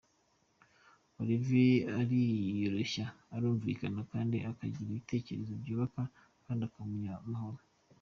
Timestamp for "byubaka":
5.61-6.01